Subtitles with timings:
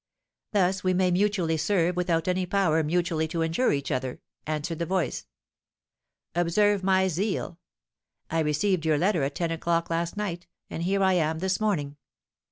[0.53, 4.85] 'Thus we may mutually serve without any power mutually to injure each other,' answered the
[4.87, 5.27] voice.
[6.33, 7.59] 'Observe my zeal!
[8.27, 11.97] I received your letter at ten o'clock last night, and here I am this morning.